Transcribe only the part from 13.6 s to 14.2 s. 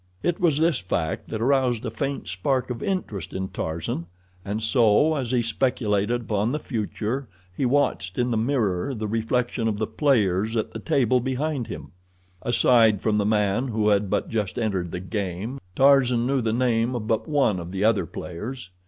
who had